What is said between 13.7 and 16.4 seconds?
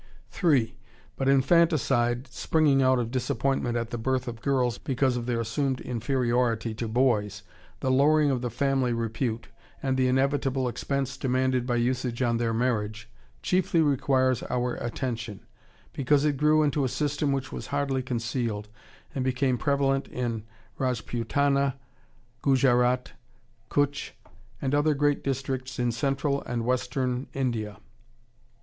requires our attention; because it